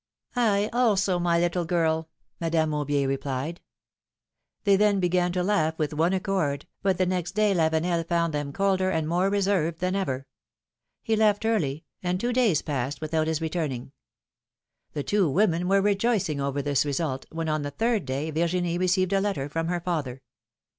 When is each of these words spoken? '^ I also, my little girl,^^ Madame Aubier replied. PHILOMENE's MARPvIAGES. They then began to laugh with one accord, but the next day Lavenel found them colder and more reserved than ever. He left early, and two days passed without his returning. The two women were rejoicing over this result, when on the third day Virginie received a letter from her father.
'^ 0.35 0.35
I 0.41 0.67
also, 0.73 1.19
my 1.19 1.37
little 1.39 1.63
girl,^^ 1.63 2.07
Madame 2.39 2.71
Aubier 2.71 3.07
replied. 3.07 3.61
PHILOMENE's 4.63 4.63
MARPvIAGES. 4.63 4.63
They 4.63 4.75
then 4.75 4.99
began 4.99 5.31
to 5.33 5.43
laugh 5.43 5.77
with 5.77 5.93
one 5.93 6.11
accord, 6.13 6.65
but 6.81 6.97
the 6.97 7.05
next 7.05 7.33
day 7.33 7.53
Lavenel 7.53 8.07
found 8.07 8.33
them 8.33 8.51
colder 8.51 8.89
and 8.89 9.07
more 9.07 9.29
reserved 9.29 9.77
than 9.77 9.95
ever. 9.95 10.25
He 11.03 11.15
left 11.15 11.45
early, 11.45 11.85
and 12.01 12.19
two 12.19 12.33
days 12.33 12.63
passed 12.63 12.99
without 12.99 13.27
his 13.27 13.41
returning. 13.41 13.91
The 14.93 15.03
two 15.03 15.29
women 15.29 15.67
were 15.67 15.83
rejoicing 15.83 16.41
over 16.41 16.63
this 16.63 16.83
result, 16.83 17.27
when 17.29 17.47
on 17.47 17.61
the 17.61 17.69
third 17.69 18.05
day 18.05 18.31
Virginie 18.31 18.79
received 18.79 19.13
a 19.13 19.21
letter 19.21 19.47
from 19.49 19.67
her 19.67 19.81
father. 19.81 20.23